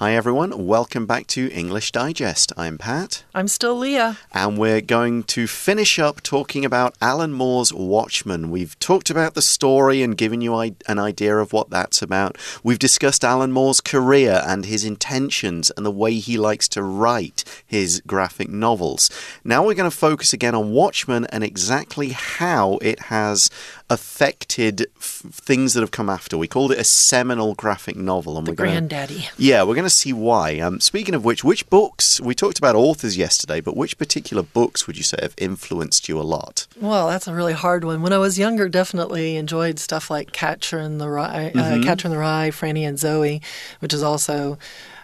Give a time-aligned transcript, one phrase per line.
[0.00, 0.66] Hi, everyone.
[0.66, 2.54] Welcome back to English Digest.
[2.56, 3.22] I'm Pat.
[3.34, 4.16] I'm still Leah.
[4.32, 8.50] And we're going to finish up talking about Alan Moore's Watchmen.
[8.50, 12.38] We've talked about the story and given you an idea of what that's about.
[12.64, 17.44] We've discussed Alan Moore's career and his intentions and the way he likes to write
[17.66, 19.10] his graphic novels.
[19.44, 23.50] Now we're going to focus again on Watchmen and exactly how it has
[23.90, 26.38] affected things that have come after.
[26.38, 28.38] We called it a seminal graphic novel.
[28.38, 29.14] And the we're granddaddy.
[29.16, 30.58] Gonna, yeah, we're going to see why.
[30.58, 34.86] Um, speaking of which, which books, we talked about authors yesterday, but which particular books
[34.86, 36.66] would you say have influenced you a lot?
[36.80, 38.02] Well, that's a really hard one.
[38.02, 41.60] When I was younger, definitely enjoyed stuff like Catcher in the Rye, mm -hmm.
[41.60, 41.82] uh, mm-hmm.
[41.82, 43.40] Catcher in the Rye, Franny and Zooey,
[43.80, 44.58] which is also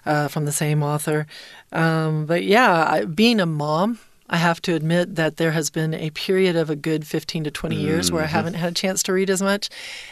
[0.07, 1.27] uh, from the same author.
[1.73, 3.99] Um, but yeah, I, being a mom,
[4.29, 7.51] I have to admit that there has been a period of a good 15 to
[7.51, 8.15] 20 years mm-hmm.
[8.15, 8.37] where I mm-hmm.
[8.37, 9.69] haven't had a chance to read as much.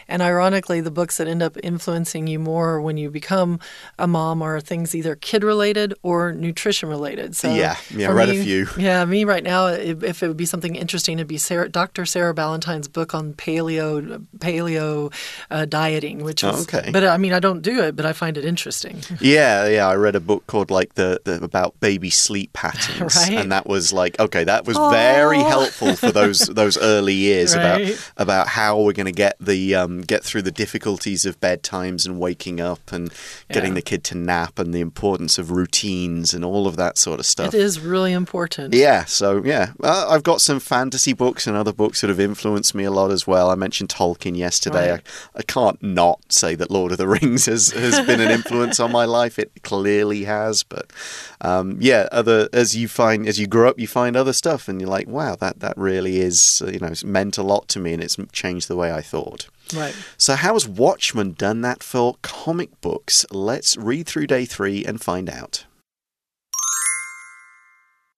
[0.09, 3.59] And ironically, the books that end up influencing you more when you become
[3.99, 7.35] a mom are things either kid related or nutrition related.
[7.35, 8.69] So yeah, yeah, I read me, a few.
[8.79, 12.07] Yeah, me right now, if it would be something interesting, it'd be Sarah, Dr.
[12.07, 15.13] Sarah Ballantyne's book on paleo paleo
[15.51, 16.55] uh, dieting, which is.
[16.55, 16.91] Oh, okay.
[16.93, 19.01] But I mean, I don't do it, but I find it interesting.
[19.21, 19.89] yeah, yeah.
[19.89, 23.33] I read a book called like the, the about baby sleep patterns, right?
[23.33, 24.93] and that was like like, okay, that was Aww.
[24.93, 27.63] very helpful for those those early years right.
[27.63, 32.07] about about how we're going to get the um, get through the difficulties of bedtimes
[32.07, 33.13] and waking up and
[33.51, 37.19] getting the kid to nap and the importance of routines and all of that sort
[37.19, 37.55] of stuff.
[37.55, 38.75] It is really important.
[38.75, 39.07] Yeah.
[39.07, 42.85] So yeah, uh, I've got some fantasy books and other books that have influenced me
[42.85, 43.49] a lot as well.
[43.49, 44.91] I mentioned Tolkien yesterday.
[44.93, 45.07] Right.
[45.35, 48.79] I, I can't not say that Lord of the Rings has has been an influence
[48.79, 49.39] on my life.
[49.39, 50.93] It clearly has, but
[51.41, 54.81] um, yeah, other as you find as you grow up, you find other stuff, and
[54.81, 57.93] you're like, wow, that that really is uh, you know meant a lot to me,
[57.95, 59.47] and it's changed the way I thought.
[59.73, 59.95] Right.
[60.19, 63.25] So how has Watchmen done that for comic books?
[63.31, 65.65] Let's read through day three and find out.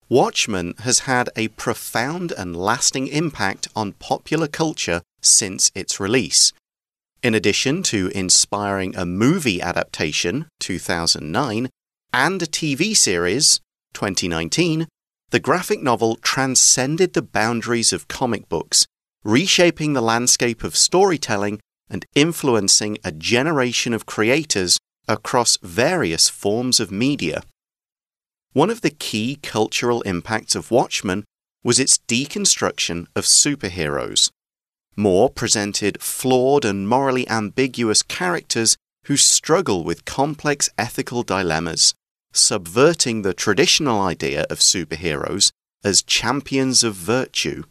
[0.09, 6.53] Watchmen has had a profound and lasting impact on popular culture since its release.
[7.23, 11.69] In addition to inspiring a movie adaptation, 2009,
[12.13, 13.61] and a TV series,
[13.95, 14.87] 2019,
[15.31, 18.87] the graphic novel transcended the boundaries of comic books,
[19.25, 21.59] reshaping the landscape of storytelling
[21.91, 24.79] and influencing a generation of creators
[25.09, 27.43] across various forms of media.
[28.53, 31.25] One of the key cultural impacts of Watchmen
[31.63, 34.31] was its deconstruction of superheroes.
[34.97, 38.77] Moore presented flawed and morally ambiguous characters
[39.07, 41.95] who struggle with complex ethical dilemmas
[42.37, 45.51] subverting the traditional idea of superheroes
[45.83, 47.65] as champions of virtue.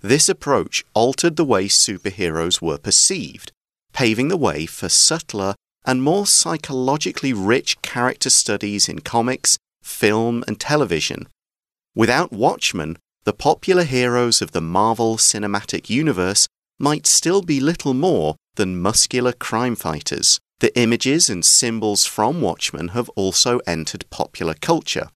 [0.00, 3.52] This approach altered the way superheroes were perceived,
[3.92, 10.58] paving the way for subtler and more psychologically rich character studies in comics, film, and
[10.60, 11.28] television.
[11.94, 16.46] Without Watchmen, the popular heroes of the Marvel Cinematic Universe
[16.78, 20.38] might still be little more than muscular crime fighters.
[20.60, 25.08] The images and symbols from Watchmen have also entered popular culture.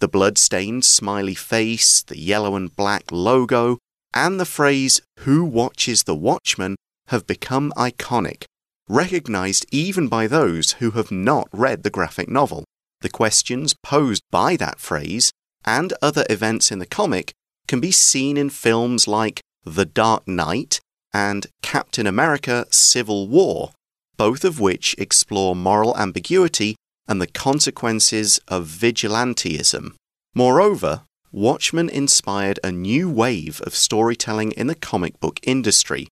[0.00, 3.78] The blood-stained smiley face, the yellow and black logo,
[4.12, 6.74] and the phrase, Who watches the Watchmen,
[7.08, 8.44] have become iconic,
[8.88, 12.64] recognized even by those who have not read the graphic novel.
[13.00, 15.30] The questions posed by that phrase
[15.64, 17.32] and other events in the comic
[17.68, 20.80] can be seen in films like The Dark Knight
[21.12, 23.70] and Captain America Civil War,
[24.16, 26.76] both of which explore moral ambiguity
[27.06, 29.94] and the consequences of vigilantism.
[30.34, 36.06] Moreover, Watchmen inspired a new wave of storytelling in the comic book industry,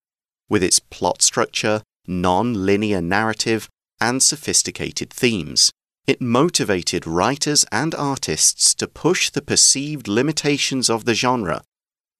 [0.49, 3.69] with its plot structure, non linear narrative,
[3.99, 5.71] and sophisticated themes.
[6.05, 11.61] It motivated writers and artists to push the perceived limitations of the genre,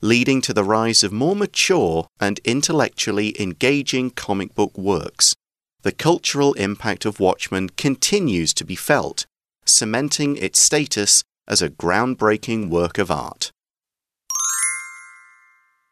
[0.01, 5.35] leading to the rise of more mature and intellectually engaging comic book works
[5.83, 9.25] the cultural impact of Watchmen continues to be felt,
[9.65, 13.51] cementing its status as a groundbreaking work of art.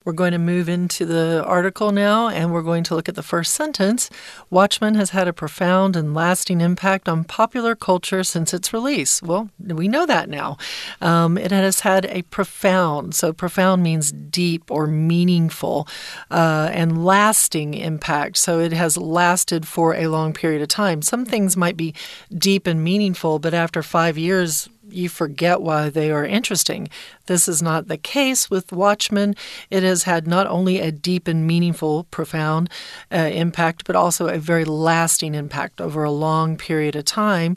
[0.03, 3.21] We're going to move into the article now and we're going to look at the
[3.21, 4.09] first sentence.
[4.49, 9.21] Watchmen has had a profound and lasting impact on popular culture since its release.
[9.21, 10.57] Well, we know that now.
[11.01, 15.87] Um, it has had a profound, so profound means deep or meaningful,
[16.31, 18.37] uh, and lasting impact.
[18.37, 21.03] So it has lasted for a long period of time.
[21.03, 21.93] Some things might be
[22.35, 26.89] deep and meaningful, but after five years, you forget why they are interesting.
[27.27, 29.35] This is not the case with Watchmen.
[29.69, 32.69] It has had not only a deep and meaningful, profound
[33.11, 37.55] uh, impact, but also a very lasting impact over a long period of time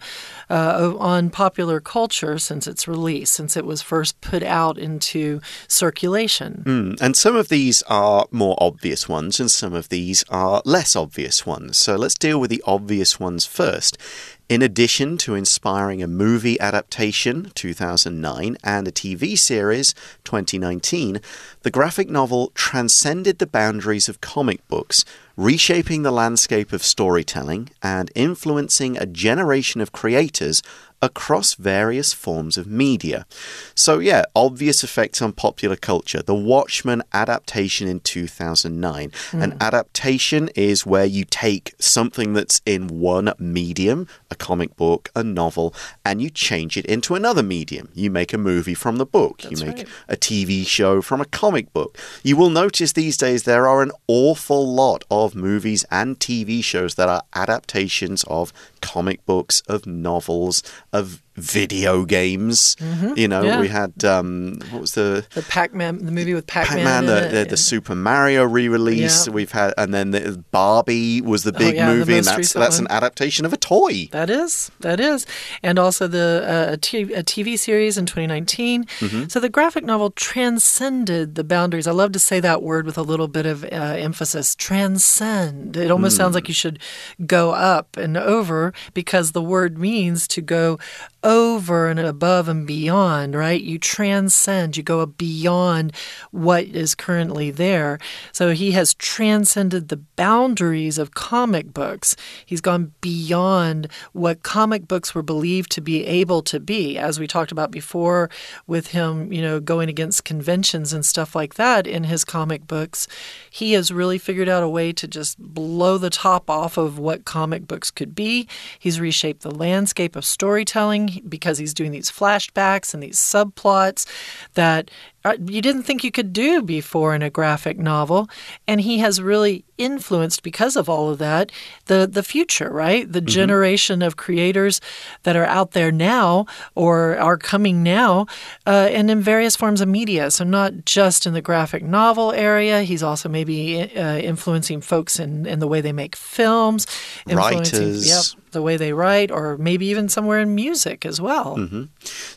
[0.49, 6.63] uh, on popular culture since its release, since it was first put out into circulation.
[6.67, 10.95] Mm, and some of these are more obvious ones, and some of these are less
[10.95, 11.79] obvious ones.
[11.79, 13.99] So let's deal with the obvious ones first.
[14.47, 19.95] In addition to inspiring a movie adaptation, 2009, and a TV series,
[20.25, 21.23] 2019,
[21.63, 25.03] the graphic novel transcended the boundaries of comic books,
[25.35, 30.63] reshaping the landscape of storytelling and influencing a generation of creators
[31.05, 33.27] across various forms of media.
[33.75, 36.23] So, yeah, obvious effects on popular culture.
[36.23, 39.11] The Watchmen adaptation in 2009.
[39.11, 39.43] Mm.
[39.43, 45.23] An adaptation is where you take something that's in one medium, a comic book, a
[45.23, 47.89] novel, and you change it into another medium.
[47.95, 49.89] You make a movie from the book, that's you make right.
[50.09, 51.97] a TV show from a comic book.
[52.23, 56.97] You will notice these days there are an awful lot of movies and TV shows
[56.97, 62.77] that are adaptations of comic books, of novels, of video games.
[62.81, 63.19] Mm -hmm.
[63.19, 63.61] You know, yeah.
[63.61, 67.45] we had um, what was the the Pac-Man, the movie with Pac-Man, Pac-Man, the, the,
[67.49, 69.27] the, Super Mario re-release.
[69.27, 69.35] Yeah.
[69.35, 72.53] We've had, and then the Barbie was the Oh, big yeah, the movie, and that's
[72.53, 72.87] that's one.
[72.91, 74.09] an adaptation of a toy.
[74.11, 75.27] That is, that is,
[75.63, 78.85] and also the uh, a, t- a TV series in 2019.
[78.85, 79.29] Mm-hmm.
[79.29, 81.87] So the graphic novel transcended the boundaries.
[81.87, 84.55] I love to say that word with a little bit of uh, emphasis.
[84.57, 85.77] Transcend.
[85.77, 86.35] It almost sounds Mm.
[86.35, 86.79] like you should
[87.27, 90.79] go up and over because the word means to go
[91.25, 93.61] over and above and beyond, right?
[93.61, 95.93] You transcend, you go beyond
[96.31, 97.99] what is currently there.
[98.31, 102.15] So he has transcended the boundaries of comic books.
[102.45, 107.27] He's gone beyond what comic books were believed to be able to be, as we
[107.27, 108.29] talked about before
[108.67, 113.09] with him, you know, going against conventions and stuff like that in his comic books.
[113.51, 117.25] He has really figured out a way to just blow the top off of what
[117.25, 118.47] comic books could be.
[118.79, 124.07] He's reshaped the landscape of storytelling because he's doing these flashbacks and these subplots
[124.55, 124.91] that
[125.25, 128.29] uh, you didn't think you could do before in a graphic novel.
[128.69, 131.51] And he has really influenced because of all of that
[131.87, 133.27] the the future right the Mm-hmm.
[133.41, 134.81] generation of creators
[135.25, 138.27] that are out there now or are coming now
[138.67, 142.83] uh, and in various forms of media so not just in the graphic novel area
[142.83, 146.87] he's also maybe uh, influencing folks in in the way they make films
[147.27, 148.07] Writers.
[148.09, 151.85] yep the way they write or maybe even somewhere in music as well Mm-hmm.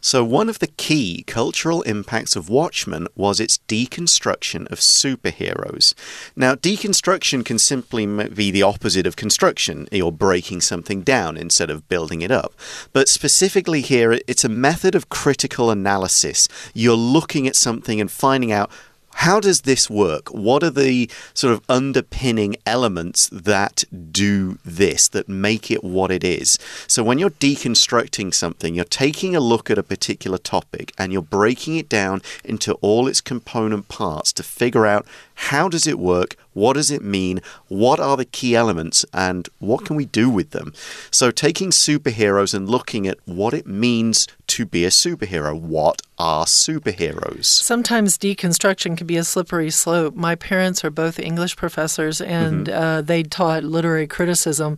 [0.01, 5.93] So, one of the key cultural impacts of Watchmen was its deconstruction of superheroes.
[6.35, 9.87] Now, deconstruction can simply be the opposite of construction.
[9.91, 12.53] You're breaking something down instead of building it up.
[12.93, 16.47] But specifically here, it's a method of critical analysis.
[16.73, 18.71] You're looking at something and finding out
[19.17, 20.29] how does this work?
[20.29, 26.23] What are the sort of underpinning elements that do this, that make it what it
[26.23, 26.59] is?
[26.85, 31.23] So, when you're deconstructing something, you're taking a look at a particular topic and you're
[31.23, 36.35] breaking it down into all its component parts to figure out how does it work?
[36.53, 37.41] What does it mean?
[37.67, 39.05] What are the key elements?
[39.13, 40.73] And what can we do with them?
[41.11, 45.59] So, taking superheroes and looking at what it means to be a superhero.
[45.59, 47.45] What are superheroes?
[47.45, 50.15] Sometimes deconstruction can be a slippery slope.
[50.15, 54.77] My parents are both English professors, and uh, they taught literary criticism.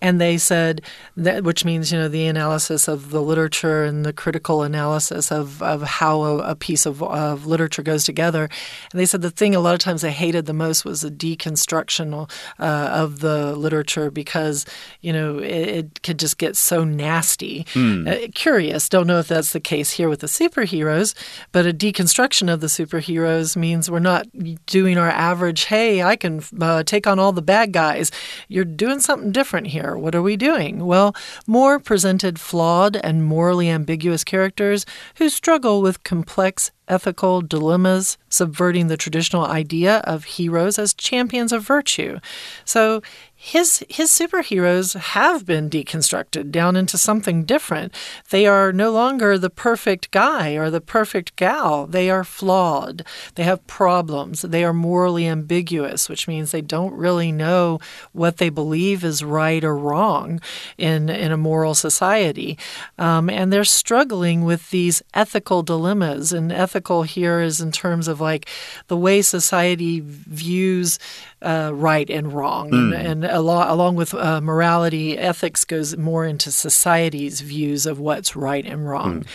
[0.00, 0.82] And they said
[1.16, 5.62] that, which means you know the analysis of the literature and the critical analysis of,
[5.62, 8.44] of how a, a piece of, of literature goes together.
[8.92, 11.10] And they said the thing a lot of times they hated the most was the
[11.10, 14.66] deconstruction uh, of the literature because
[15.00, 17.66] you know it, it could just get so nasty.
[18.06, 21.14] Uh, curious, don't know if that's the case here with the superheroes,
[21.52, 24.26] but a deconstruction of the superheroes means we're not
[24.66, 25.64] doing our average.
[25.64, 28.10] Hey, I can uh, take on all the bad guys.
[28.48, 29.96] You're doing something different here.
[29.96, 30.86] What are we doing?
[30.86, 31.14] Well,
[31.46, 34.86] Moore presented flawed and morally ambiguous characters
[35.16, 41.62] who struggle with complex ethical dilemmas, subverting the traditional idea of heroes as champions of
[41.62, 42.18] virtue.
[42.64, 43.02] So
[43.46, 47.94] his his superheroes have been deconstructed down into something different.
[48.30, 51.86] They are no longer the perfect guy or the perfect gal.
[51.86, 53.06] They are flawed.
[53.36, 54.42] They have problems.
[54.42, 57.78] They are morally ambiguous, which means they don't really know
[58.10, 60.40] what they believe is right or wrong
[60.76, 62.58] in in a moral society,
[62.98, 66.32] um, and they're struggling with these ethical dilemmas.
[66.32, 68.48] And ethical here is in terms of like
[68.88, 70.98] the way society views
[71.46, 72.94] uh, right and wrong, mm.
[72.94, 78.34] and, and along, along with uh, morality, ethics goes more into society's views of what's
[78.34, 79.22] right and wrong.
[79.22, 79.26] Mm.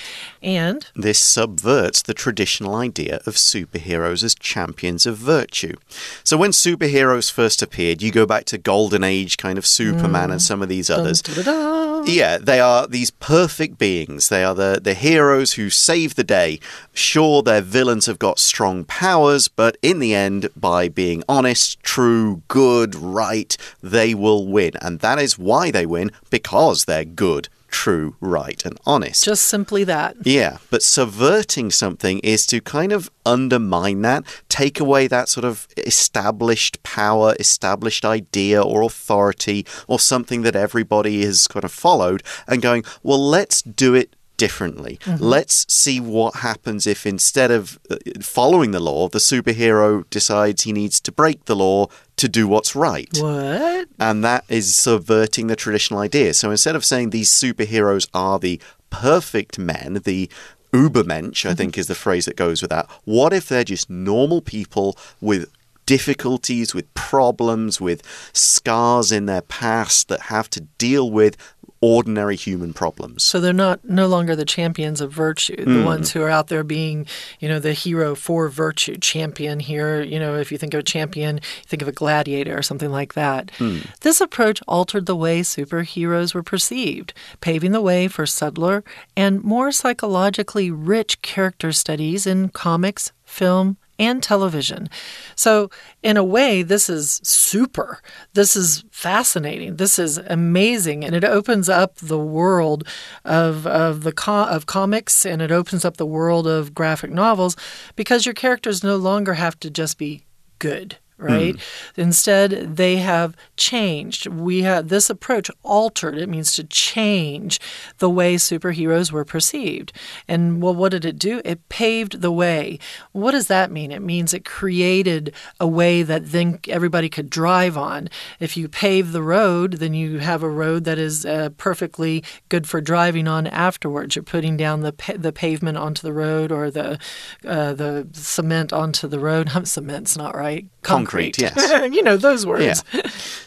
[0.43, 5.75] And this subverts the traditional idea of superheroes as champions of virtue.
[6.23, 10.33] So when superheroes first appeared, you go back to Golden Age kind of Superman mm.
[10.33, 11.21] and some of these others.
[11.21, 12.03] Dun, da, da, da.
[12.05, 14.29] Yeah, they are these perfect beings.
[14.29, 16.59] They are the, the heroes who save the day.
[16.93, 22.00] Sure, their villains have got strong powers, but in the end, by being honest, true,
[22.47, 24.73] good, right, they will win.
[24.81, 29.23] And that is why they win, because they're good true, right, and honest.
[29.23, 30.15] Just simply that.
[30.23, 35.67] Yeah, but subverting something is to kind of undermine that, take away that sort of
[35.77, 42.61] established power, established idea or authority, or something that everybody has kind of followed, and
[42.61, 44.97] going, well, let's do it differently.
[45.05, 45.29] Mm -hmm.
[45.35, 47.95] Let's see what happens if instead of uh,
[48.37, 51.79] following the law, the superhero decides he needs to break the law
[52.21, 53.17] to do what's right.
[53.17, 53.85] What?
[53.97, 56.33] And that is subverting the traditional idea.
[56.33, 60.29] So instead of saying these superheroes are the perfect men, the
[60.71, 61.57] Ubermensch, I mm-hmm.
[61.57, 62.85] think is the phrase that goes with that.
[63.03, 64.87] What if they're just normal people
[65.19, 65.43] with
[65.85, 68.01] difficulties, with problems, with
[68.33, 71.37] scars in their past that have to deal with
[71.81, 73.23] ordinary human problems.
[73.23, 75.85] So they're not no longer the champions of virtue, the mm.
[75.85, 77.07] ones who are out there being,
[77.39, 80.03] you know, the hero for virtue, champion here.
[80.03, 83.15] You know, if you think of a champion, think of a gladiator or something like
[83.15, 83.47] that.
[83.57, 83.87] Mm.
[84.01, 88.83] This approach altered the way superheroes were perceived, paving the way for subtler
[89.17, 94.89] and more psychologically rich character studies in comics, film, and television.
[95.35, 95.69] So,
[96.01, 98.01] in a way, this is super.
[98.33, 99.75] This is fascinating.
[99.75, 102.87] This is amazing, and it opens up the world
[103.23, 107.55] of of the co of comics, and it opens up the world of graphic novels
[107.95, 110.25] because your characters no longer have to just be
[110.57, 111.55] good right?
[111.55, 111.61] Mm.
[111.97, 114.27] Instead, they have changed.
[114.27, 116.17] We have this approach altered.
[116.17, 117.59] It means to change
[117.99, 119.93] the way superheroes were perceived.
[120.27, 121.41] And well, what did it do?
[121.45, 122.79] It paved the way.
[123.11, 123.91] What does that mean?
[123.91, 128.09] It means it created a way that then everybody could drive on.
[128.39, 132.67] If you pave the road, then you have a road that is uh, perfectly good
[132.67, 134.15] for driving on afterwards.
[134.15, 136.97] You're putting down the pa the pavement onto the road or the
[137.45, 139.49] uh, the cement onto the road.
[139.65, 140.65] Cement's not right.
[140.81, 141.93] Concrete concrete, yes.
[141.93, 142.83] you know those words.
[142.93, 143.01] Yeah.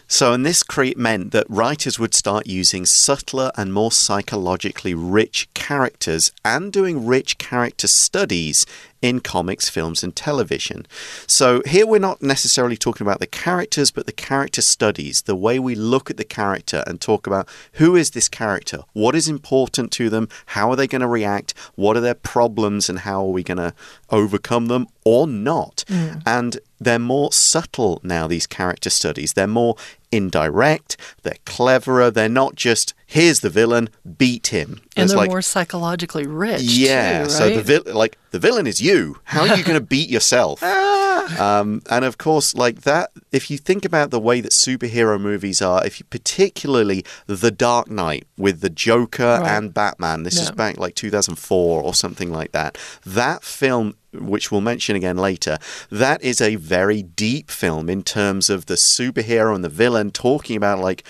[0.06, 0.62] So, and this
[0.96, 7.38] meant that writers would start using subtler and more psychologically rich characters and doing rich
[7.38, 8.66] character studies
[9.00, 10.86] in comics, films, and television.
[11.26, 15.58] So here we're not necessarily talking about the characters, but the character studies, the way
[15.58, 19.90] we look at the character and talk about who is this character, what is important
[19.92, 23.32] to them, how are they going to react, what are their problems, and how are
[23.32, 23.74] we going to
[24.10, 25.84] overcome them or not.
[25.88, 26.22] Mm.
[26.24, 29.32] And they're more subtle now, these character studies.
[29.32, 29.76] They're more
[30.12, 33.88] indirect, they're cleverer, they're not just here's the villain,
[34.18, 34.80] beat him.
[34.96, 36.62] And they're like, more psychologically rich.
[36.62, 37.30] Yeah, too, right?
[37.30, 39.18] so the like the villain is you.
[39.24, 40.62] How are you going to beat yourself?
[40.62, 45.62] um, and of course, like that, if you think about the way that superhero movies
[45.62, 49.56] are, if you particularly The Dark Knight with the Joker right.
[49.56, 50.42] and Batman, this yeah.
[50.42, 52.78] is back like 2004 or something like that.
[53.04, 55.59] That film which we'll mention again later,
[55.90, 60.56] that is a very deep film in terms of the superhero and the villain talking
[60.56, 61.04] about like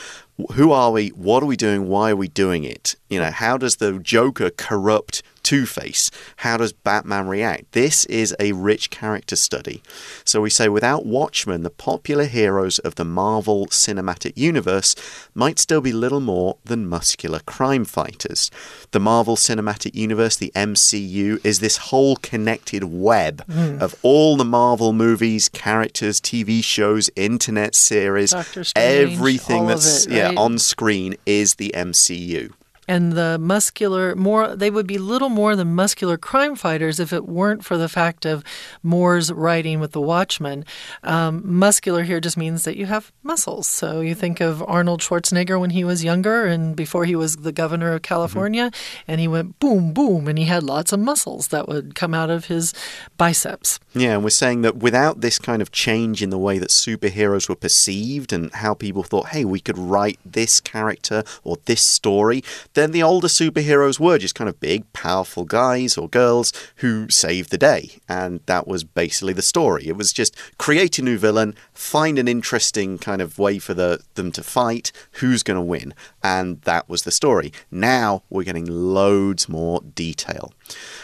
[0.54, 2.96] who are we, what are we doing, why are we doing it?
[3.08, 6.10] You know, how does the Joker corrupt Two Face?
[6.38, 7.72] How does Batman react?
[7.72, 9.82] This is a rich character study.
[10.24, 14.96] So we say without Watchmen, the popular heroes of the Marvel Cinematic Universe
[15.34, 18.50] might still be little more than muscular crime fighters.
[18.90, 23.80] The Marvel Cinematic Universe, the MCU, is this whole connected web mm.
[23.80, 30.16] of all the Marvel movies, characters, TV shows, internet series, Strange, everything that's it, right?
[30.16, 32.52] yeah on screen is the MCU
[32.88, 37.26] and the muscular more they would be little more than muscular crime fighters if it
[37.26, 38.44] weren't for the fact of
[38.82, 40.64] Moore's writing with the Watchmen.
[41.02, 43.66] Um, muscular here just means that you have muscles.
[43.66, 47.52] So you think of Arnold Schwarzenegger when he was younger and before he was the
[47.52, 49.10] governor of California, mm-hmm.
[49.10, 52.30] and he went boom boom, and he had lots of muscles that would come out
[52.30, 52.74] of his
[53.16, 53.78] biceps.
[53.94, 57.48] Yeah, and we're saying that without this kind of change in the way that superheroes
[57.48, 62.42] were perceived and how people thought, hey, we could write this character or this story
[62.74, 67.50] then the older superheroes were just kind of big, powerful guys or girls who saved
[67.50, 67.98] the day.
[68.08, 69.86] And that was basically the story.
[69.86, 74.00] It was just create a new villain, find an interesting kind of way for the,
[74.14, 75.94] them to fight, who's going to win.
[76.22, 77.52] And that was the story.
[77.70, 80.52] Now we're getting loads more detail.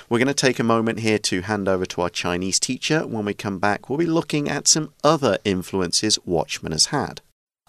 [0.09, 3.07] We're going to take a moment here to hand over to our Chinese teacher.
[3.07, 7.21] When we come back, we'll be looking at some other influences Watchmen has had.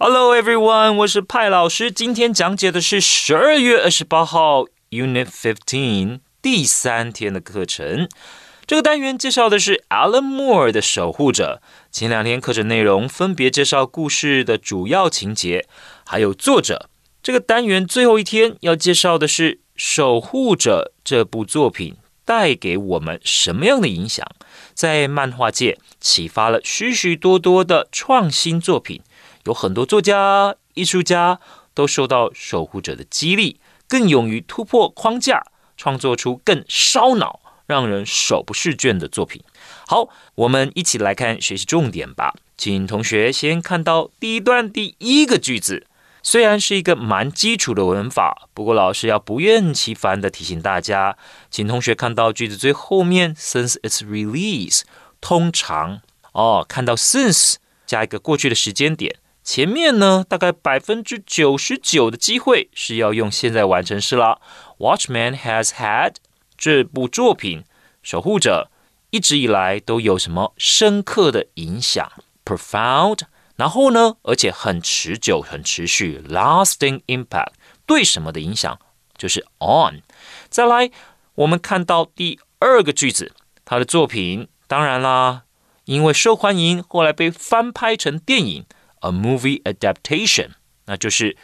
[0.04, 1.92] Hello everyone，我是派老师。
[1.92, 8.10] 今天讲解的是十二月二十八号 Unit Fifteen 第三天的课程。
[8.66, 11.62] 这个单元介绍的是 Alan Moore 的《守护者》。
[11.92, 15.68] 前两天课程内容分别介绍故事的主要情节，
[16.04, 16.90] 还有作者。
[17.22, 24.26] 这个单元最后一天要介绍的是《守护者》这部作品带给我们什么样的影响，
[24.74, 29.04] 在漫画界启发了许许多多的创新作品。
[29.46, 31.40] 有很多作家、艺术家
[31.74, 35.44] 都受到守护者的激励，更勇于突破框架，
[35.76, 39.42] 创作出更烧脑、让人手不释卷的作品。
[39.88, 42.34] 好，我们一起来看学习重点吧。
[42.58, 45.88] 请同学先看到第一段第一个句子，
[46.22, 51.18] 虽然是一个蛮基础的文法，不过老师要不厌其烦的提醒大家，
[51.50, 54.84] 请同学看到句子最后面，since its release，
[55.20, 56.02] 通常
[56.34, 57.56] 哦，看到 since
[57.88, 59.16] 加一个过去的时间点。
[59.54, 64.40] 前面呢，大概百分之九十九的机会是要用现在完成式了。
[64.78, 66.14] Watchman has had
[66.58, 67.60] 这部作品
[68.02, 68.70] 《守护者》
[69.10, 72.10] 一直以来都有什么深刻的影响
[72.46, 73.24] ？Profound，
[73.58, 77.52] 然后呢，而且很持久、很持续，lasting impact。
[77.86, 78.80] 对什么的影响？
[79.18, 80.02] 就是 on。
[80.48, 80.90] 再来，
[81.36, 83.34] 我们看到第二个句子，
[83.66, 85.44] 他的作品当然啦，
[85.84, 88.66] 因为受欢迎，后来被翻拍成电影。
[89.02, 90.50] A movie adaptation，
[90.86, 91.38] 那就是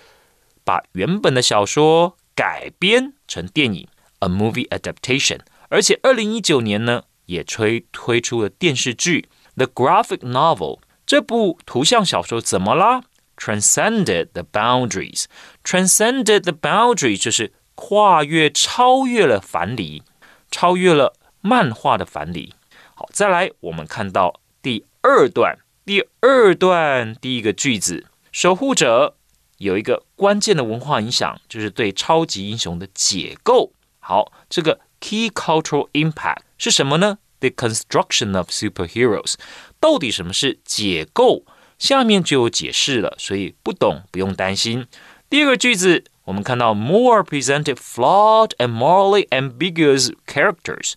[0.64, 3.88] 把原本的小说改编成电影。
[4.20, 9.30] A movie adaptation，而且二零一九年呢，也推推出了电视剧。
[9.56, 13.04] The graphic novel，这部图像小说怎么啦
[13.38, 15.26] ？Transcended the boundaries。
[15.64, 20.02] Transcended the boundary 就是跨越、超越了樊篱，
[20.50, 22.56] 超越了漫画的樊篱。
[22.96, 25.60] 好，再来，我们看到第二段。
[25.88, 29.16] 第二段第一个句子，守护者
[29.60, 33.72] 有一个关键的文化影响，就是对超级英雄的解构。
[34.00, 39.36] 好，这个 key cultural impact 是什么呢？The construction of superheroes
[39.80, 41.46] 到底什么是解构？
[41.80, 44.88] 下面就有解释了，所以不懂不用担心。
[45.30, 50.96] 第二个句子，我们看到 more presented flawed and morally ambiguous characters。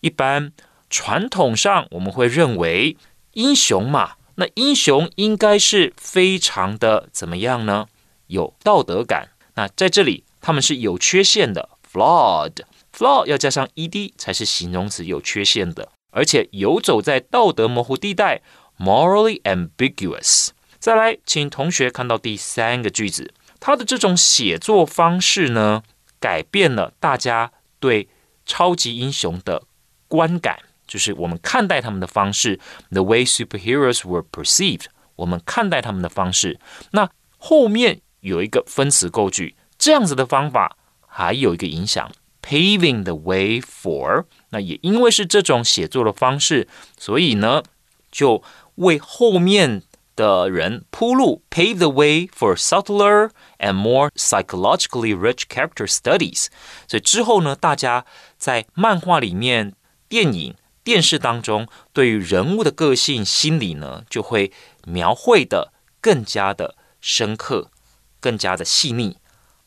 [0.00, 0.52] 一般
[0.90, 2.96] 传统上我们会认为
[3.34, 4.14] 英雄嘛。
[4.36, 7.88] 那英雄应该是非常的怎么样呢？
[8.28, 9.28] 有道德感。
[9.54, 18.40] 那在这里他们是有缺陷的，flawed，flaw 要加上 ed 才是形容词，有缺陷的，而且游走在道德模糊地带
[18.78, 20.48] ，morally ambiguous。
[20.78, 25.82] 再来，请同学看到第三个句子，他的这种写作方式呢，
[26.18, 28.08] 改变了大家对
[28.46, 29.64] 超级英雄的
[30.08, 30.58] 观感。
[30.91, 32.59] 就是我们看待他们的方式，
[32.91, 34.85] the way superheroes were perceived，
[35.17, 36.59] 我们看待他们的方式。
[36.91, 42.09] 那后面有一个分词构句，这样子的方法还有一个影响，
[42.41, 44.25] paving the way for。
[44.51, 47.63] 那也因为是这种写作的方式，所以呢，
[48.09, 48.41] 就
[48.75, 49.83] 为后面
[50.15, 56.47] 的人铺路，pave the way for subtler and more psychologically rich character studies。
[56.87, 58.05] 所以之后呢，大家
[58.37, 59.73] 在漫画里面、
[60.07, 60.55] 电影。
[60.84, 64.52] 电视当中对于人物的个性心理呢，就会
[64.84, 67.70] 描绘的更加的深刻，
[68.20, 69.18] 更加的细腻。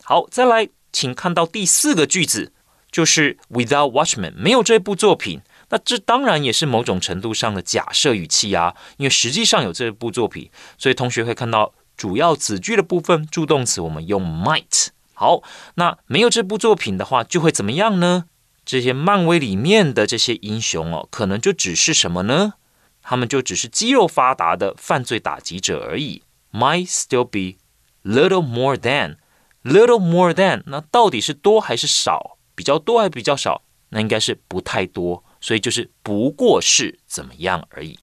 [0.03, 2.51] 好，再来，请看到第四个句子，
[2.91, 5.41] 就是 Without Watchmen，没有这部作品。
[5.69, 14.89] 那这当然也是某种程度上的假设语气啊，因为实际上有这部作品，所以同学会看到主要子句的部分助动词我们用 might。
[15.13, 15.41] 好，
[15.75, 18.25] 那没有这部作品的话，就会怎么样呢？
[18.65, 22.53] 这些漫威里面的这些英雄哦，可能就只是什么呢？
[23.01, 26.23] 他们就只是肌肉发达的犯罪打击者而已。
[26.51, 27.59] Might still be
[28.03, 29.17] little more than
[29.63, 32.37] little more than，那到底是多还是少？
[32.55, 33.61] 比较多还比较少？
[33.89, 37.99] 那应该是不太多，所以就是不过是怎么样而已。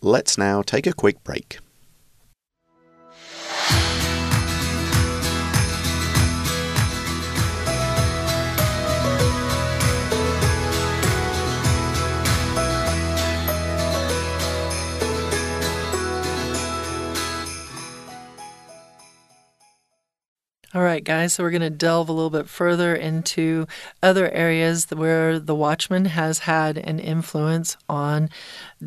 [0.00, 1.58] Let's now take a quick break.
[20.74, 21.34] All right, guys.
[21.34, 23.66] So we're going to delve a little bit further into
[24.02, 28.30] other areas where The Watchmen has had an influence on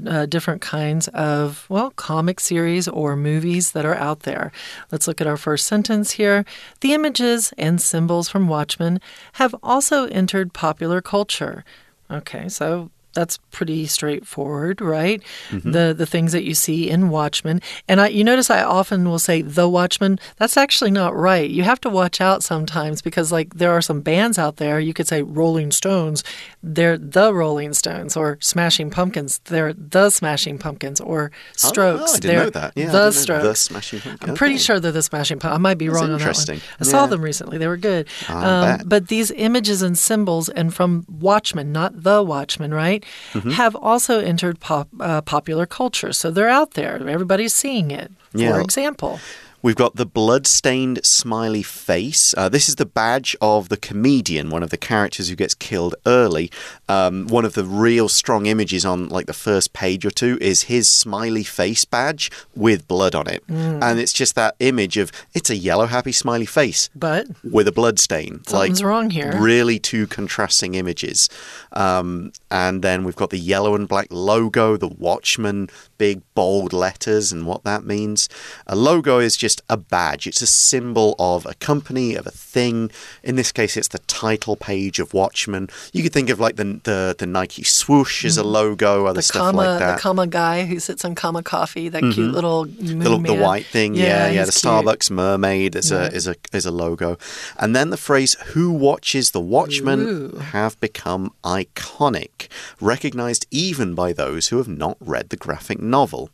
[0.07, 4.51] uh, different kinds of, well, comic series or movies that are out there.
[4.91, 6.43] Let's look at our first sentence here.
[6.81, 8.99] The images and symbols from Watchmen
[9.33, 11.63] have also entered popular culture.
[12.09, 15.23] Okay, so that's pretty straightforward, right?
[15.49, 15.71] Mm-hmm.
[15.71, 17.61] The the things that you see in Watchmen.
[17.87, 20.19] And I you notice I often will say the Watchmen.
[20.37, 21.49] That's actually not right.
[21.49, 24.93] You have to watch out sometimes because like there are some bands out there, you
[24.93, 26.23] could say Rolling Stones,
[26.61, 32.01] they're the Rolling Stones or Smashing Pumpkins, they're the Smashing Pumpkins or Strokes.
[32.01, 32.73] Oh, oh I didn't know that.
[32.75, 33.43] Yeah, the Strokes.
[33.43, 34.29] The Smashing Pumpkins.
[34.29, 35.57] I'm pretty sure they're the Smashing Pumpkins.
[35.57, 36.57] I might be That's wrong on that one.
[36.57, 36.83] I yeah.
[36.83, 37.57] saw them recently.
[37.57, 38.07] They were good.
[38.27, 43.04] Um, but these images and symbols and from Watchmen, not the Watchmen, right?
[43.33, 43.51] Mm-hmm.
[43.51, 46.13] have also entered pop, uh, popular culture.
[46.13, 46.95] So they're out there.
[47.07, 48.11] Everybody's seeing it.
[48.33, 48.53] Yeah.
[48.53, 49.19] For example,
[49.65, 52.35] We've got the blood-stained smiley face.
[52.37, 55.95] Uh, this is the badge of the comedian, one of the characters who gets killed
[56.05, 56.51] early.
[56.87, 60.61] Um, one of the real strong images on like the first page or two is
[60.61, 63.81] his smiley face badge with blood on it, mm.
[63.81, 67.71] and it's just that image of it's a yellow happy smiley face, but with a
[67.71, 68.43] blood stain.
[68.45, 69.35] Something's like, wrong here.
[69.41, 71.27] Really, two contrasting images.
[71.73, 77.31] Um, and then we've got the yellow and black logo, the Watchman big bold letters
[77.31, 78.29] and what that means.
[78.67, 82.91] A logo is just a badge, it's a symbol of a company, of a thing.
[83.23, 85.69] In this case, it's the title page of Watchmen.
[85.93, 88.49] You could think of like the the, the Nike swoosh as a mm-hmm.
[88.49, 89.95] logo, other the stuff comma, like that.
[89.95, 92.13] The cama guy who sits on cama coffee, that mm -hmm.
[92.13, 92.35] cute mm-hmm.
[92.35, 94.33] little the, the, white thing, yeah, yeah.
[94.33, 94.63] yeah the cute.
[94.63, 96.05] Starbucks mermaid is yeah.
[96.05, 97.17] a is a is a logo,
[97.57, 100.39] and then the phrase "Who watches the Watchmen" Ooh.
[100.53, 102.47] have become iconic,
[102.79, 106.29] recognized even by those who have not read the graphic novel.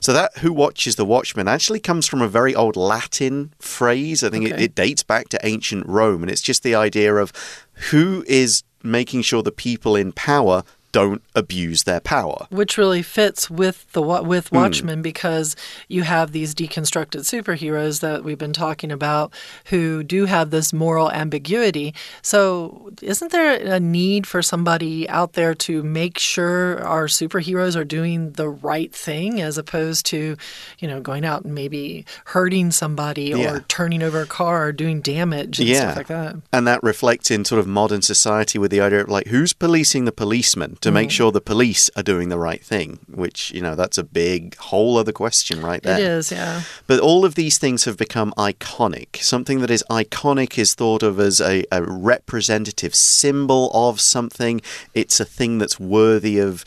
[0.00, 4.22] So that Who Watches the Watchmen" actually comes from a very old Latin phrase.
[4.22, 4.54] I think okay.
[4.54, 7.32] it, it dates back to ancient Rome, and it's just the idea of
[7.90, 12.46] who is making sure the people in power don't abuse their power.
[12.50, 14.56] Which really fits with the with hmm.
[14.56, 15.02] Watchmen mm.
[15.02, 15.54] because
[15.86, 19.32] you have these deconstructed superheroes that we've been talking about
[19.66, 21.94] who do have this moral ambiguity.
[22.22, 27.84] So, isn't there a need for somebody out there to make sure our superheroes are
[27.84, 30.36] doing the right thing as opposed to,
[30.80, 33.52] you know, going out and maybe hurting somebody yeah.
[33.54, 35.92] or turning over a car or doing damage and yeah.
[35.92, 36.36] stuff like that?
[36.52, 40.04] And that reflects in sort of modern society with the idea of like who's policing
[40.04, 40.76] the policeman?
[40.80, 41.12] to make mm.
[41.28, 44.96] Sure the police are doing the right thing, which, you know, that's a big whole
[44.96, 45.98] other question right there.
[45.98, 46.62] It is, yeah.
[46.86, 49.16] But all of these things have become iconic.
[49.16, 54.60] Something that is iconic is thought of as a, a representative symbol of something.
[54.94, 56.64] It's a thing that's worthy of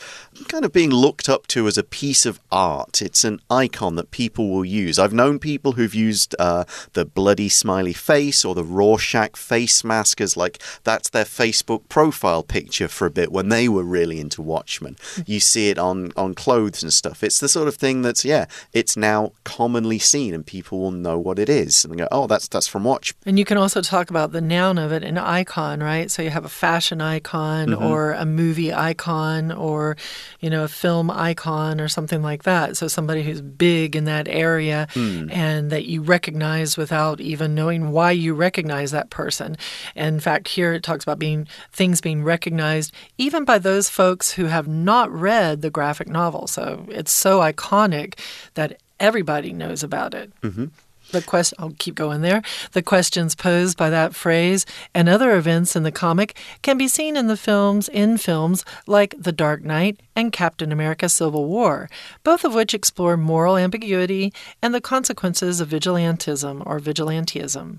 [0.48, 3.02] kind of being looked up to as a piece of art.
[3.02, 4.98] It's an icon that people will use.
[4.98, 10.20] I've known people who've used uh, the bloody smiley face or the Rorschach face mask
[10.20, 14.42] as like that's their Facebook profile picture for a bit when they were really into
[14.42, 14.96] Watchmen.
[15.26, 17.22] You see it on on clothes and stuff.
[17.22, 21.18] It's the sort of thing that's yeah, it's now commonly seen and people will know
[21.18, 23.14] what it is and they go, oh, that's that's from Watch.
[23.26, 26.10] And you can also talk about the noun of it, an icon, right?
[26.10, 27.90] So you have a fashion icon mm -hmm.
[27.90, 29.96] or a movie icon or
[30.40, 32.76] you know, a film icon or something like that.
[32.76, 35.32] So somebody who's big in that area mm.
[35.32, 39.56] and that you recognize without even knowing why you recognize that person.
[39.94, 44.32] And in fact, here it talks about being things being recognized even by those folks
[44.32, 46.46] who have not read the graphic novel.
[46.46, 48.18] So it's so iconic
[48.54, 50.32] that everybody knows about it.
[50.42, 50.70] Mm -hmm.
[51.12, 52.42] The quest I'll keep going there.
[52.72, 57.16] The questions posed by that phrase and other events in the comic can be seen
[57.16, 61.88] in the films in films like The Dark Knight and Captain America Civil War,
[62.24, 67.78] both of which explore moral ambiguity and the consequences of vigilantism or vigilantism.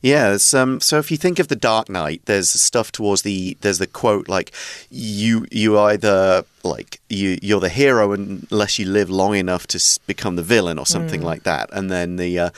[0.00, 3.78] Yeah, um, so if you think of the Dark Knight, there's stuff towards the there's
[3.78, 4.52] the quote like
[4.90, 10.36] you you either like you you're the hero unless you live long enough to become
[10.36, 11.24] the villain or something mm.
[11.24, 12.50] like that and then the uh,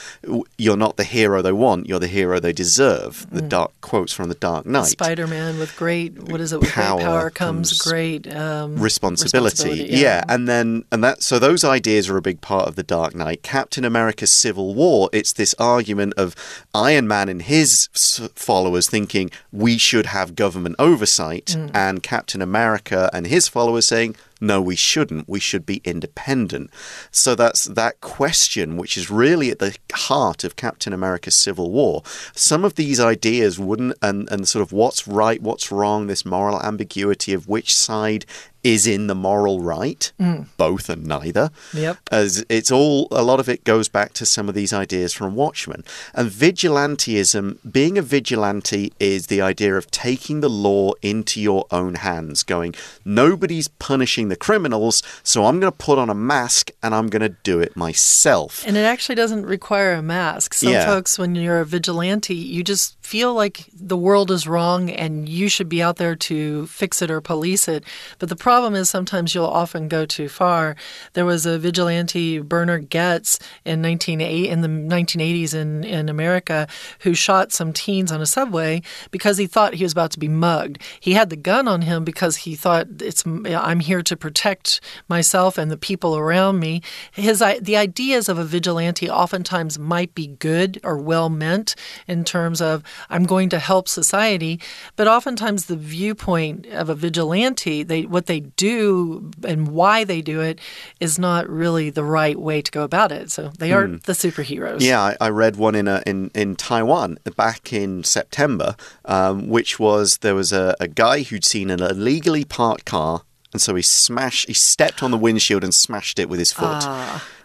[0.58, 3.48] you're not the hero they want you're the hero they deserve the mm.
[3.48, 7.04] dark quotes from the dark knight spider-man with great what is it with power, great
[7.04, 9.98] power comes, comes great um, responsibility, responsibility yeah.
[9.98, 10.24] yeah.
[10.28, 13.42] and then and that so those ideas are a big part of the dark knight
[13.42, 16.34] captain america civil war it's this argument of
[16.74, 17.88] iron man and his
[18.34, 21.70] followers thinking we should have government oversight mm.
[21.74, 25.28] and captain america and his followers saying, no, we shouldn't.
[25.28, 26.70] We should be independent.
[27.12, 32.02] So that's that question, which is really at the heart of Captain America's Civil War.
[32.34, 36.60] Some of these ideas wouldn't, and, and sort of what's right, what's wrong, this moral
[36.60, 38.26] ambiguity of which side
[38.64, 40.46] is in the moral right, mm.
[40.56, 41.50] both and neither.
[41.74, 41.98] Yep.
[42.10, 45.34] As it's all, a lot of it goes back to some of these ideas from
[45.34, 45.84] Watchmen.
[46.14, 51.96] And vigilantism, being a vigilante, is the idea of taking the law into your own
[51.96, 52.74] hands, going,
[53.04, 57.22] nobody's punishing the criminals, so I'm going to put on a mask and I'm going
[57.22, 58.64] to do it myself.
[58.66, 60.54] And it actually doesn't require a mask.
[60.54, 60.86] Some Yeah.
[60.86, 65.50] folks, when you're a vigilante, you just feel like the world is wrong and you
[65.50, 67.84] should be out there to fix it or police it.
[68.18, 70.76] But the problem is sometimes you'll often go too far.
[71.14, 76.68] There was a vigilante, Bernhard Goetz, in 1980, in the 1980s in, in America,
[77.00, 80.28] who shot some teens on a subway because he thought he was about to be
[80.28, 80.80] mugged.
[81.00, 85.58] He had the gun on him because he thought it's I'm here to protect myself
[85.58, 86.80] and the people around me.
[87.12, 91.74] His the ideas of a vigilante oftentimes might be good or well meant
[92.06, 94.60] in terms of I'm going to help society,
[94.94, 100.40] but oftentimes the viewpoint of a vigilante, they what they do and why they do
[100.40, 100.58] it
[101.00, 103.30] is not really the right way to go about it.
[103.30, 104.80] So they aren't the superheroes.
[104.80, 109.78] Yeah, I, I read one in, a, in in Taiwan back in September, um, which
[109.78, 113.82] was there was a, a guy who'd seen an illegally parked car, and so he
[113.82, 116.84] smashed, he stepped on the windshield and smashed it with his foot.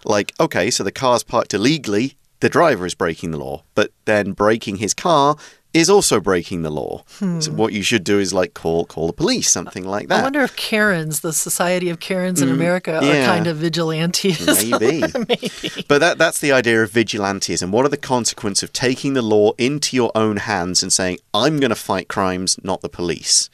[0.05, 4.31] Like, okay, so the car's parked illegally, the driver is breaking the law, but then
[4.31, 5.35] breaking his car
[5.73, 7.03] is also breaking the law.
[7.39, 10.21] So what you should do is like call call the police, something like that.
[10.21, 13.25] I wonder if Karens, the Society of Karens in America, are Mm, yeah.
[13.27, 14.45] kind of vigilantes.
[14.79, 15.01] Maybe.
[15.87, 17.69] But that, that's the idea of vigilantism.
[17.71, 21.59] What are the consequences of taking the law into your own hands and saying, I'm
[21.59, 23.49] going to fight crimes, not the police?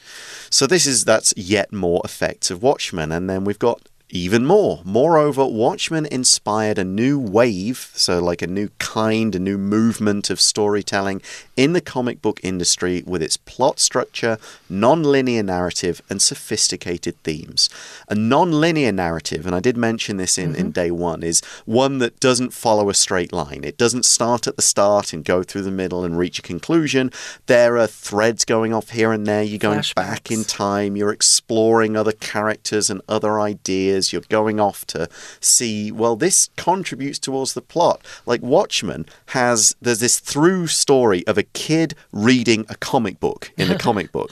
[0.50, 3.12] So this is that's yet more effects of Watchmen.
[3.12, 4.82] And then we've got even more.
[4.86, 10.40] Moreover, Watchmen inspired a new wave, so like a new kind, a new movement of
[10.40, 11.22] storytelling
[11.58, 14.38] in the comic book industry with its plot structure,
[14.70, 17.70] non linear narrative, and sophisticated themes.
[18.08, 20.70] A non linear narrative, and I did mention this in, in mm-hmm.
[20.72, 23.64] day one, is one that doesn't follow a straight line.
[23.64, 27.12] It doesn't start at the start and go through the middle and reach a conclusion.
[27.48, 29.42] There are threads going off here and there.
[29.44, 33.95] You're going back in time, you're exploring other characters and other ideas.
[34.12, 35.08] You're going off to
[35.40, 38.06] see, well, this contributes towards the plot.
[38.26, 43.68] Like Watchmen has, there's this through story of a kid reading a comic book in
[43.68, 44.32] the comic book.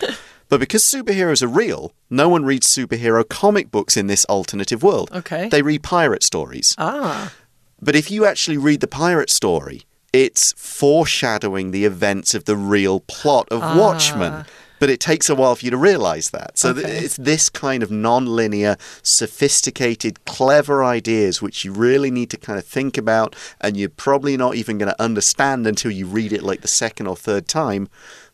[0.49, 5.09] But because superheroes are real, no one reads superhero comic books in this alternative world.
[5.11, 5.49] Okay.
[5.49, 6.75] They read pirate stories.
[6.77, 7.33] Ah,
[7.81, 12.99] But if you actually read the pirate story, it's foreshadowing the events of the real
[12.99, 14.45] plot of Watchmen.
[14.83, 16.57] But it takes a while for you to realize that.
[16.57, 22.29] So th- it's this kind of non linear, sophisticated, clever ideas which you really need
[22.31, 26.05] to kind of think about, and you're probably not even going to understand until you
[26.05, 27.87] read it like the second or third time.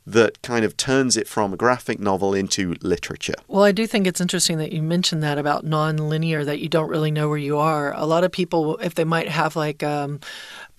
[0.08, 3.36] That kind of turns it from a graphic novel into literature.
[3.48, 6.90] Well, I do think it's interesting that you mentioned that about non-linear, that you don't
[6.90, 7.94] really know where you are.
[7.94, 10.20] A lot of people, if they might have like um,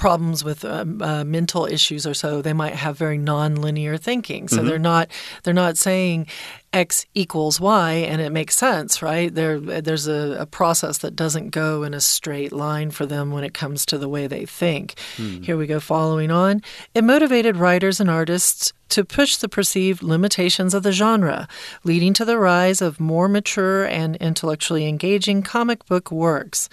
[0.00, 4.48] problems with um, uh, mental issues or so, they might have very non-linear thinking.
[4.48, 5.10] So they're not
[5.42, 6.26] they're not saying
[6.72, 9.32] x equals y and it makes sense, right?
[9.34, 13.44] There there's a, a process that doesn't go in a straight line for them when
[13.44, 14.98] it comes to the way they think.
[15.42, 15.78] Here we go.
[15.80, 16.62] Following on,
[16.94, 21.46] it motivated writers and artists to push the perceived limitations of the genre,
[21.84, 26.68] leading to the rise of more mature and intellectually engaging comic book works.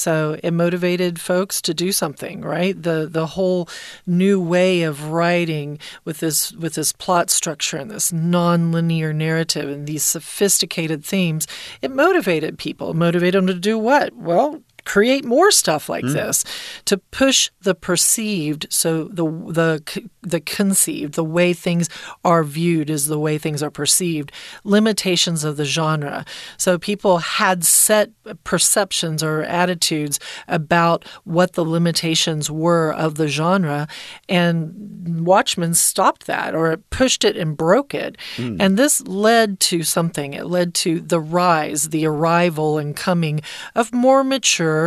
[0.00, 2.80] So it motivated folks to do something, right?
[2.82, 3.68] The the whole
[4.06, 9.86] new way of writing with this with this plot structure and this non-linear narrative and
[9.86, 11.46] these sophisticated themes,
[11.82, 12.90] it motivated people.
[12.92, 14.16] It motivated them to do what?
[14.16, 16.14] Well, create more stuff like hmm.
[16.14, 16.44] this
[16.84, 21.88] to push the perceived so the the the conceived the way things
[22.24, 24.32] are viewed is the way things are perceived
[24.64, 26.24] limitations of the genre.
[26.56, 28.10] So people had set
[28.42, 33.86] perceptions or attitudes about what the limitations were of the genre
[34.28, 38.16] and Watchmen stopped that or it pushed it and broke it.
[38.36, 38.56] Hmm.
[38.58, 40.34] And this led to something.
[40.34, 43.40] It led to the rise the arrival and coming
[43.76, 44.79] of more mature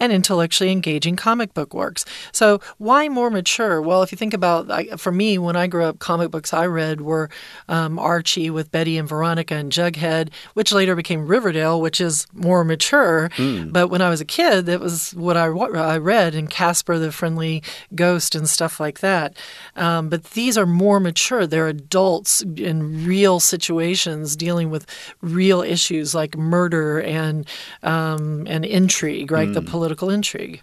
[0.00, 2.04] and intellectually engaging comic book works.
[2.32, 3.80] So, why more mature?
[3.80, 6.66] Well, if you think about, I- for me, when I grew up, comic books I
[6.66, 7.28] read were
[7.68, 12.64] um, Archie with Betty and Veronica and Jughead, which later became Riverdale, which is more
[12.64, 13.30] mature.
[13.76, 17.12] But when I was a kid, that was what I, I read, and Casper the
[17.12, 17.62] Friendly
[17.94, 19.36] Ghost and stuff like that.
[19.76, 21.46] Um, but these are more mature.
[21.46, 24.86] They're adults in real situations dealing with
[25.20, 27.46] real issues like murder and
[27.82, 29.52] um, and intrigue, right?
[29.52, 29.66] The hmm.
[29.66, 30.60] political intrigue.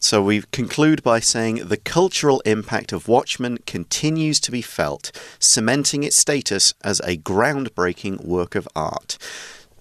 [0.00, 6.02] So we conclude by saying the cultural impact of Watchmen continues to be felt, cementing
[6.02, 9.18] its status as a groundbreaking work of art.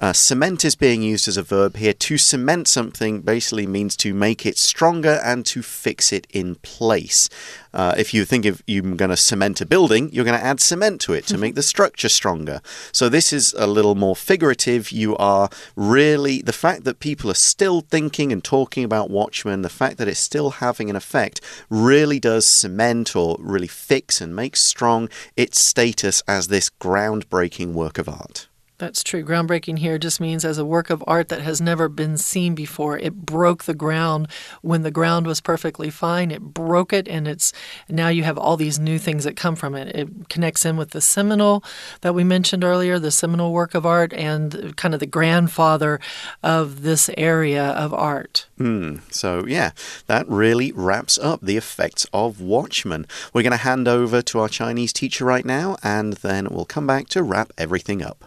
[0.04, 1.94] Uh, cement is being used as a verb here.
[1.94, 7.30] To cement something basically means to make it stronger and to fix it in place.
[7.74, 10.60] Uh, if you think if you're going to cement a building, you're going to add
[10.60, 12.60] cement to it to make the structure stronger.
[12.92, 14.92] So this is a little more figurative.
[14.92, 19.70] You are really, the fact that people are still thinking and talking about Watchmen, the
[19.70, 21.40] fact that it's still having an effect,
[21.70, 27.98] really does cement or really fix and make strong its status as this groundbreaking work
[27.98, 28.50] of art.
[28.84, 29.24] That's true.
[29.24, 32.98] Groundbreaking here just means as a work of art that has never been seen before.
[32.98, 34.28] It broke the ground
[34.62, 36.32] when the ground was perfectly fine.
[36.32, 37.54] It broke it, and it's
[37.88, 39.96] now you have all these new things that come from it.
[39.96, 41.64] It connects in with the seminal
[42.02, 46.02] that we mentioned earlier, the seminal work of art, and kind of the grandfather
[46.44, 48.48] of this area of art.
[48.60, 49.72] Mm, so, yeah,
[50.08, 53.08] that really wraps up the effects of Watchmen.
[53.32, 56.86] We're going to hand over to our Chinese teacher right now, and then we'll come
[56.86, 58.26] back to wrap everything up.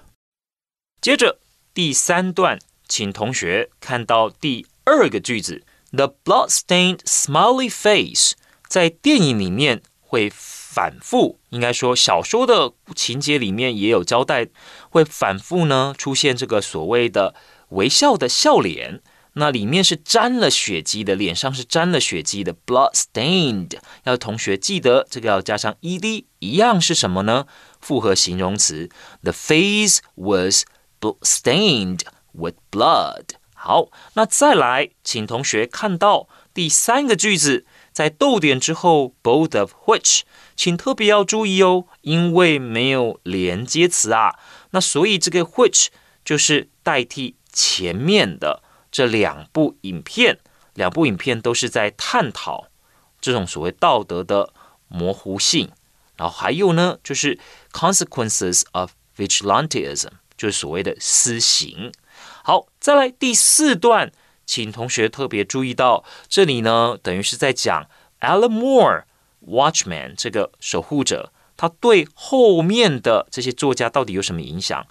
[1.07, 1.39] 接着
[1.73, 8.33] 第三段，请同学看到第二个句子：The blood-stained smiley face，
[8.67, 14.49] 在电影里面会反复，应该说小说的情节里面也有交代，
[14.91, 17.37] 会反复呢出现这个所谓的
[17.69, 19.01] 微笑的笑脸。
[19.35, 23.79] 那里面是沾了血迹的，脸上是沾了血迹的，blood-stained。
[24.03, 27.47] 要同学记得这个要加上 ed，一样是什么呢？
[27.81, 28.91] 复合形容词。
[29.23, 30.65] The face was
[31.22, 32.02] stained
[32.34, 33.26] with blood。
[33.54, 40.22] 好，那再来，请同学看到第三个句子，在逗点之后，both of which，
[40.56, 44.40] 请特别要注意哦，因为没有连接词啊，
[44.72, 45.88] 那所以这个 which
[46.26, 50.40] 就是代替前面的这两部影片，
[50.74, 52.68] 两部影片都是在探讨
[53.20, 54.52] 这种所谓道德的
[54.88, 55.70] 模糊性，
[56.16, 57.38] 然后还有呢，就是
[57.72, 60.10] consequences of vigilantism。
[60.37, 61.93] 就是所谓的私刑。
[62.43, 64.13] 好，再来第四段，
[64.47, 67.89] 请同学特别注意到，这里呢，等于是在讲
[68.21, 69.03] Alan Moore
[69.45, 74.87] Watchman 这个守护者，他对后面的这些作家到底有什么影响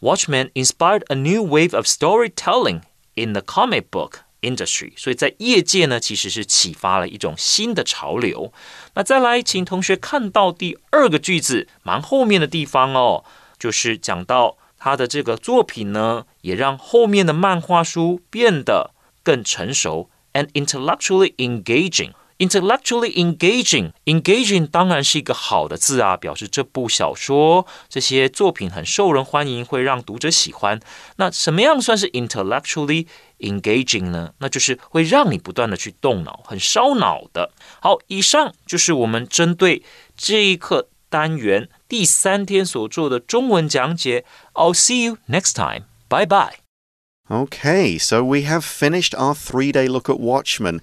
[0.00, 2.80] ？Watchman inspired a new wave of storytelling
[3.14, 8.52] in the comic book industry，所以在业界呢，其实是启发了一种新的潮流。
[8.94, 13.24] 那再来，请同学看到第二个句子，蛮后面的地方哦，
[13.58, 14.58] 就是讲到。
[14.78, 22.12] 他的这个作品呢，也让后面的漫画书变得更成熟，and intellectually engaging。
[22.38, 30.78] intellectually engaging，engaging 当然是一个好的字啊，表示这部小说这些作品很受人欢迎，会让读者喜欢。
[31.16, 33.06] 那什么样算是 intellectually
[33.38, 34.34] engaging 呢？
[34.40, 37.52] 那就是会让你不断的去动脑，很烧脑的。
[37.80, 39.82] 好，以上就是我们针对
[40.14, 41.69] 这一课单元。
[41.87, 44.25] 第三天所做的中文讲解。
[44.53, 45.83] I'll see you next time.
[46.09, 46.55] Bye bye.
[47.29, 50.81] Okay, so we have finished our three day look at Watchmen.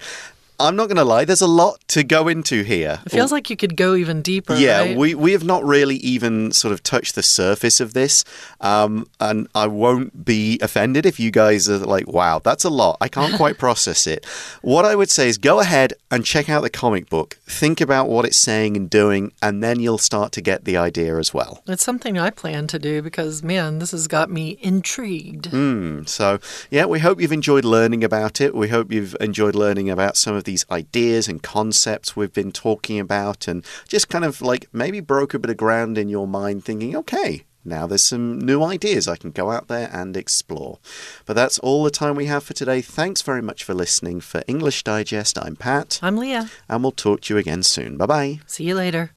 [0.64, 3.00] I'm not going to lie, there's a lot to go into here.
[3.06, 4.54] It feels like you could go even deeper.
[4.54, 4.96] Yeah, right?
[4.96, 8.24] we, we have not really even sort of touched the surface of this.
[8.60, 12.98] Um, and I won't be offended if you guys are like, wow, that's a lot.
[13.00, 14.24] I can't quite process it.
[14.62, 18.08] What I would say is go ahead and check out the comic book, think about
[18.08, 21.62] what it's saying and doing, and then you'll start to get the idea as well.
[21.66, 25.50] It's something I plan to do because, man, this has got me intrigued.
[25.50, 26.38] Mm, so,
[26.70, 28.54] yeah, we hope you've enjoyed learning about it.
[28.54, 32.52] We hope you've enjoyed learning about some of of these ideas and concepts we've been
[32.52, 36.28] talking about and just kind of like maybe broke a bit of ground in your
[36.28, 40.78] mind thinking, okay, now there's some new ideas I can go out there and explore.
[41.26, 42.82] But that's all the time we have for today.
[42.82, 44.20] Thanks very much for listening.
[44.20, 45.98] For English Digest, I'm Pat.
[46.00, 46.50] I'm Leah.
[46.68, 47.96] And we'll talk to you again soon.
[47.96, 48.40] Bye bye.
[48.46, 49.10] See you later.